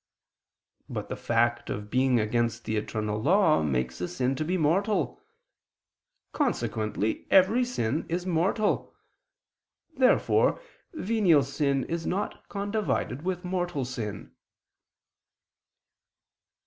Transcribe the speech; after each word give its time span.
But 0.89 1.09
the 1.09 1.15
fact 1.15 1.69
of 1.69 1.91
being 1.91 2.19
against 2.19 2.65
the 2.65 2.75
eternal 2.75 3.21
law 3.21 3.61
makes 3.61 4.01
a 4.01 4.07
sin 4.07 4.33
to 4.33 4.43
be 4.43 4.57
mortal. 4.57 5.21
Consequently 6.31 7.27
every 7.29 7.63
sin 7.63 8.07
is 8.09 8.25
mortal. 8.25 8.95
Therefore 9.95 10.59
venial 10.93 11.43
sin 11.43 11.83
is 11.83 12.07
not 12.07 12.49
condivided 12.49 13.21
with 13.21 13.45
mortal 13.45 13.85
sin. 13.85 14.31